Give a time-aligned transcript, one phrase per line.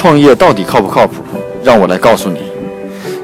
[0.00, 1.22] 创业到底靠不靠谱？
[1.62, 2.40] 让我来告诉你。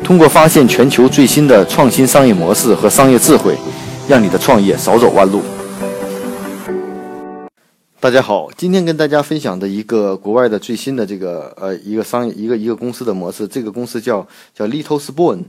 [0.04, 3.56] 通过发现全球最新的创新商业模式和商业智慧，
[4.06, 5.40] 让你的创业少走弯路。
[7.98, 15.44] 大家好，今天跟大家分享的一个国外的最新的这个呃一个商业一个一个公司的模式，这个公司叫叫 Little Spoon，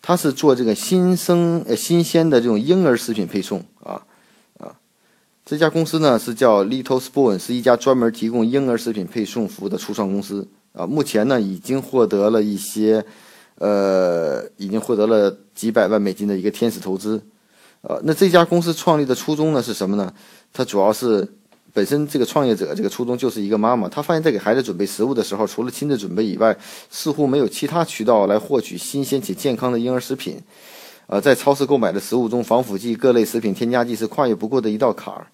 [0.00, 4.00] 它是做这个新生呃新鲜的这种婴儿食品配送啊
[4.58, 4.72] 啊，
[5.44, 13.04] 这家公司呢是叫 Little Spoon，是一家专门提供婴儿食品配送服务的初创公司啊，目前呢已经获得了一些。
[13.62, 17.22] 呃，已经获得了几百万美金的一个天使投资，
[17.82, 20.14] 呃，那这家公司创立的初衷呢是什么呢？
[20.50, 21.28] 它主要是
[21.74, 26.56] 本身这个创业者这个初衷就是一个妈妈，她发现在给孩子准备食物的时候，除了亲自准备以外，
[26.88, 30.40] 似乎没有其他渠道来获取新鲜且健康的婴儿食品。
[31.08, 35.26] 呃，在超市购买的食物中，防腐剂、各类食品添加剂是跨越不过的一道坎儿。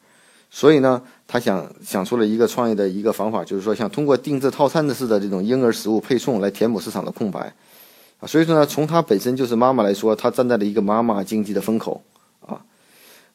[0.50, 7.52] 所以呢，他想想出了一个创业的一个方法，就是说，想通过定制套餐的式的这种婴儿食物配送来填补市场的空白。
[8.20, 12.02] 啊，所以说呢，从他本身就是妈妈来说，他站在了一个妈妈经济的风口
[12.40, 12.62] 啊。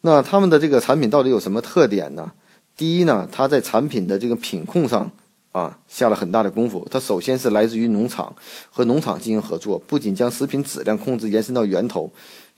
[0.02, 2.31] 那他们的这个产品到底有什么特点呢？
[2.76, 5.12] 第一呢，它在产品的这个品控上
[5.52, 6.88] 啊下了很大的功夫。
[6.90, 8.34] 它首先是来自于农场
[8.72, 12.09] 和农场进行合作，不仅将食品质量控制延伸到源头，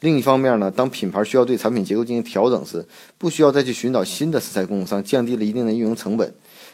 [0.04, 2.86] 另一方面呢，当品牌需要对产品结构进行调整时，
[3.18, 6.30] 不需要再去寻找新的食材供应商，降低了一定的运营成本。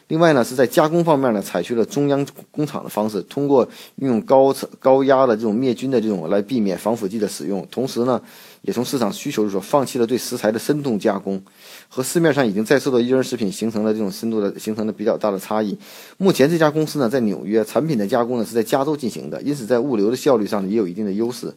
[0.08, 8.20] 另外呢，是在加工方面呢，采取了中央工厂的方式，通过运用高高压的这种灭菌的这种来避免防腐剂的使用，同时呢，
[8.64, 11.40] 也从市场需求说放弃了对食材的深度加工，
[11.88, 15.78] 和市面上已经在售的婴儿食品形成了这种深度的形成了比较大的差异。
[16.18, 21.54] 目前这家公司呢在纽约，产品的加工呢是在加州进行的，因此在物流的效率上呢也有一定的优势。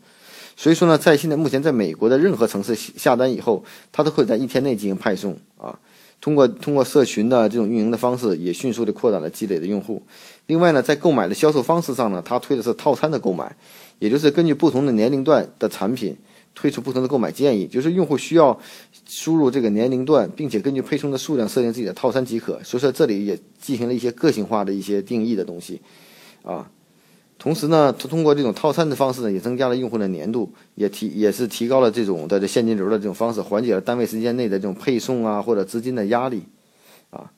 [0.56, 5.78] 所以说呢，在现在目前在美国的任何城市下单以后，它都会在一天内进行派送啊。
[6.20, 10.00] 通过通过社群的这种运营的方式，也迅速的扩展了积累的用户。
[10.46, 13.56] 另外呢，在购买的销售方式上呢，它推的是套餐的购买，
[13.98, 16.16] 也就是根据不同的年龄段的产品
[16.54, 18.56] 推出不同的购买建议，就是用户需要
[19.04, 22.62] 输入这个年龄段，并且根据配送的数量设定自己的套餐即可。
[22.62, 25.80] 所以说这里也进行了一些个性化的一些定义的东西，
[26.44, 26.70] 啊。
[27.42, 36.44] 同时呢，它通过这种套餐的方式呢，也增加了用户的粘度，也提也是提高了这种的现金流的这种方式，缓解了单位时间内的这种配送啊或者资金的压力，
[37.10, 37.28] 啊，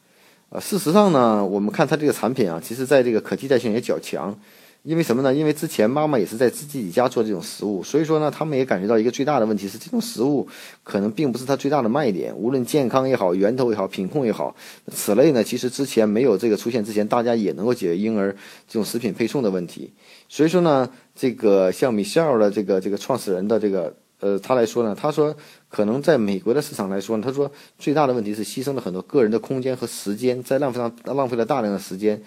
[0.51, 4.39] 呃，事实上呢，我们看它这个产品啊，其实在这个可替代性也较强。
[4.85, 5.35] 因为什么呢？
[5.35, 10.47] 因为之前妈妈也是在自己家做这种食物，所以说呢，他们也感觉到一个最大的问题是，这种食物
[10.83, 12.37] 可能并不是它最大的卖点。
[12.37, 14.55] 无论健康也好，源头也好，品控也好，
[14.93, 18.31] 此类呢，其实之前没有这个出现之前，大家也能够解决婴儿
[18.69, 19.91] 这种食品配送的问题。
[20.29, 23.91] 所以说呢，这个像米歇尔的这个这个创始人的这个
[24.21, 25.35] 呃，他来说呢，他说
[25.71, 32.23] 可能在美国的市场来说呢，他说最大的问题是牺牲了很多个人的空间和时间，在浪费上浪费了大量的时间，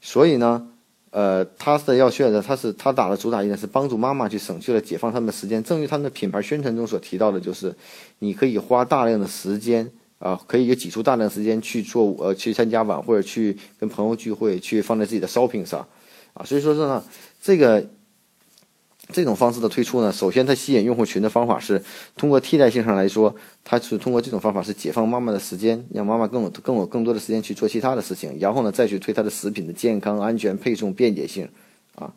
[0.00, 0.68] 所以呢。
[1.18, 5.60] 呃，他是要选的，他是他打的主打一点是帮助妈妈去省去了解放他们的时间。
[5.64, 7.74] 正如他们的品牌宣传中所提到的，就是
[8.20, 9.90] 你可以花大量的时间
[10.20, 15.84] 啊，可以挤出大量时间去做呃去参加晚会，去跟朋友聚会，去放在自己的 shopping 上
[16.34, 16.44] 啊。
[16.44, 17.02] 所以说是呢，
[17.42, 17.84] 这个。
[19.10, 21.82] 这种方式的推出呢，首先它吸引用户群的方法是
[22.16, 31.48] 通过替代性上来说，它是通过这种方法是解放妈妈的时间，让妈妈更有更有更多的时间去做其他的事情，然后呢再去推它的食品的健康、安全、配送便捷性，
[31.94, 32.12] 啊，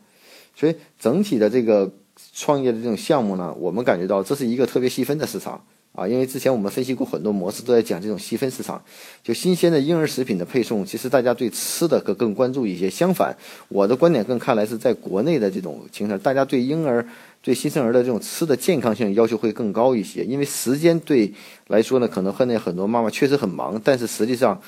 [0.56, 1.90] 所以整体的这个
[2.34, 5.64] 创业的这种项目呢，我们感觉到这是一个特别细分的市场。
[5.94, 8.82] 啊，因为之前我们分析过很多模式，都在讲这种细分市场，
[9.22, 12.90] 就新鲜的婴儿食品的配送，其实大家对吃的更更关注一些。
[12.90, 13.36] 相反，
[13.68, 17.06] 我的观点更看来是在国内的这种情况，大家对婴儿、
[17.42, 20.24] 对新生儿的这种吃的健康性要求会更高一些。
[20.24, 21.34] 因为时间对
[21.68, 24.62] 来说呢，可能和那很多妈妈确实很忙，但是实际上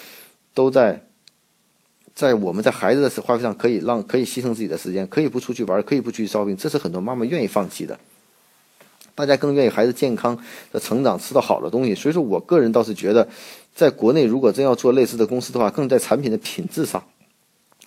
[0.53, 1.01] 都在
[2.13, 7.97] 在我们在孩子的花费上可以让可以牺牲自己的时间，可以不出去玩，可以不去烧饼，这是很多妈妈愿意放弃的。
[9.15, 10.37] 大家更愿意孩子健康
[10.71, 11.93] 的成长，吃到好的东西。
[11.93, 13.27] 所以说我个人倒是觉得，
[13.73, 17.03] 在国内如果真要做类似的公司的话，更在产品的品质上、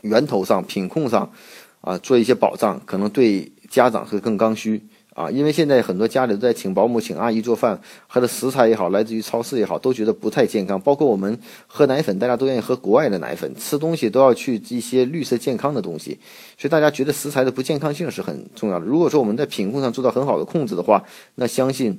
[0.02, 1.32] 源头上、品控上，
[1.80, 4.82] 啊，做一些保障，可能对家长会更刚需。
[5.16, 10.78] 啊，因为现在很多家里都在请保姆、请阿姨做饭，喝的食材也好，来自于超市也好，都觉得不太健康。
[10.78, 16.18] 包括我们喝奶粉，大家都愿意喝国外的奶粉，吃东西都要去一些绿色健康的东西，
[16.58, 18.84] 所以大家觉得食材的不健康性是很重要的。
[18.84, 21.02] 如果说我们在品控上做到很好的控制的话，
[21.36, 21.98] 那相信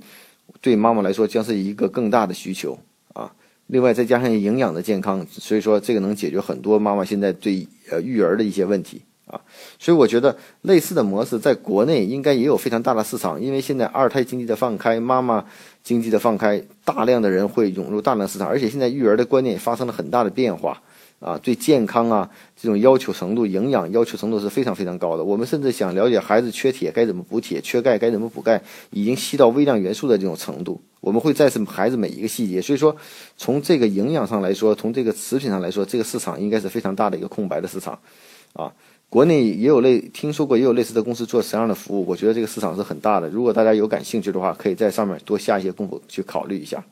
[0.61, 2.77] 对妈妈来说将是一个更大的需求
[3.13, 3.33] 啊。
[3.65, 9.01] 另外再加上营养的健康，所以说这个能解决很多妈妈现在对呃育儿的一些问题。
[9.27, 9.39] 啊，
[9.77, 15.43] 所以我觉得类似的模式在国内应该也有非常大的市场，因为现在二胎经济的放开，妈妈
[15.83, 20.81] 经济的放开，大量的人会涌入大量市场，而且现在育儿的观念也发生了很大的变化，
[21.19, 25.23] 啊，对健康啊这种要求程度、营养要求程度是非常非常高的。
[25.23, 30.81] 我们甚至想了解孩子缺铁该怎么补铁，缺钙该怎么补钙，已经细到微量元素的这种程度。
[31.01, 32.61] 我们会再次孩子每一个细节。
[32.61, 32.95] 所以说，
[33.35, 37.99] 从这个营养上来说，从这个食品上来说，这个市场应该是非常大的一个空白的市场，
[38.53, 38.71] 啊。
[39.09, 42.05] 国内也有类听说过，也有类似的公司做这样的服务。
[42.05, 43.29] 我觉得这个市场是很大的。
[43.29, 46.83] 如果大家有感兴趣的话，可以在上面多下一些功夫去考虑一下。